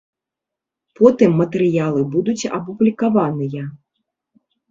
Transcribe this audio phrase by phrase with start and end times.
[0.99, 3.63] Потым матэрыялы будуць апублікаваныя.